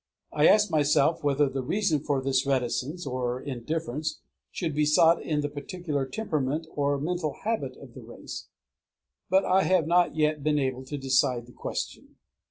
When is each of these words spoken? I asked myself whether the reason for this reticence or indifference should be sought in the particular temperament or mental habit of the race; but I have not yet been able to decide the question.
I 0.33 0.47
asked 0.47 0.71
myself 0.71 1.23
whether 1.23 1.47
the 1.47 1.61
reason 1.61 1.99
for 1.99 2.23
this 2.23 2.43
reticence 2.43 3.05
or 3.05 3.39
indifference 3.39 4.19
should 4.49 4.73
be 4.73 4.83
sought 4.83 5.21
in 5.21 5.41
the 5.41 5.47
particular 5.47 6.07
temperament 6.07 6.65
or 6.75 6.97
mental 6.99 7.35
habit 7.43 7.77
of 7.77 7.93
the 7.93 8.01
race; 8.01 8.47
but 9.29 9.45
I 9.45 9.61
have 9.61 9.85
not 9.85 10.15
yet 10.15 10.41
been 10.41 10.57
able 10.57 10.85
to 10.85 10.97
decide 10.97 11.45
the 11.45 11.51
question. 11.53 12.15